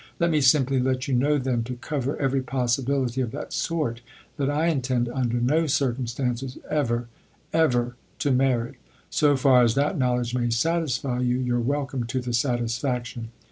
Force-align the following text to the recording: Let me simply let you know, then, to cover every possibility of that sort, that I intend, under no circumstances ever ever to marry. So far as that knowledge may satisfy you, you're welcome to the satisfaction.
Let 0.19 0.31
me 0.31 0.41
simply 0.41 0.79
let 0.79 1.07
you 1.07 1.13
know, 1.13 1.37
then, 1.37 1.61
to 1.65 1.75
cover 1.75 2.17
every 2.17 2.41
possibility 2.41 3.21
of 3.21 3.29
that 3.33 3.53
sort, 3.53 4.01
that 4.37 4.49
I 4.49 4.65
intend, 4.65 5.07
under 5.07 5.37
no 5.39 5.67
circumstances 5.67 6.57
ever 6.67 7.07
ever 7.53 7.97
to 8.17 8.31
marry. 8.31 8.77
So 9.11 9.37
far 9.37 9.61
as 9.63 9.75
that 9.75 9.99
knowledge 9.99 10.33
may 10.33 10.49
satisfy 10.49 11.19
you, 11.19 11.37
you're 11.37 11.59
welcome 11.59 12.05
to 12.07 12.19
the 12.19 12.33
satisfaction. 12.33 13.29